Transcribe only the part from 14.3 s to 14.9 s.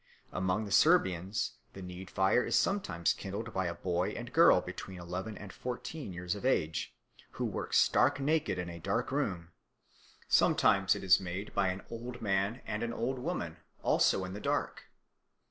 the dark.